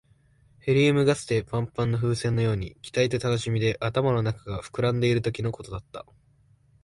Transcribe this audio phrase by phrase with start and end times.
[0.57, 6.07] ヘリウムガスでパンパンの風船のように、期待と楽しみで頭の中が膨らんでいるときのことだった。